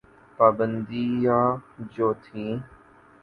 پابندیاں 0.37 1.43
جو 1.93 2.07
تھیں۔ 2.23 2.53